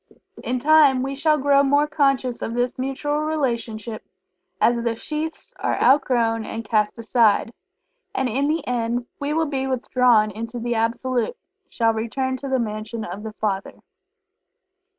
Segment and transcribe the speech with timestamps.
[0.43, 4.03] In time we shall grow more conscious of this mutual relationship,
[4.59, 7.53] as the sheaths are outgrown and cast aside,
[8.15, 11.37] and in the end we will be withdrawn into the Absolute
[11.69, 13.75] shall return to the Mansion of the Father.